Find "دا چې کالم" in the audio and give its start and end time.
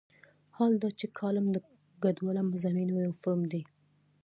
0.83-1.45